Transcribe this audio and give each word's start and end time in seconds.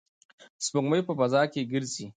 سپوږمکۍ 0.65 1.01
په 1.07 1.13
فضا 1.19 1.41
کې 1.51 1.69
ګرځي. 1.71 2.05